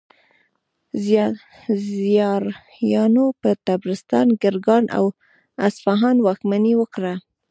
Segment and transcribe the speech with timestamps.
[1.99, 5.05] زیاریانو پر طبرستان، ګرګان او
[5.67, 7.13] اصفهان واکمني وکړه.